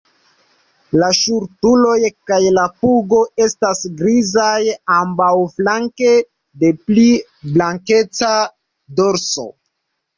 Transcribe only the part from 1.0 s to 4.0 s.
La ŝultroj kaj la pugo estas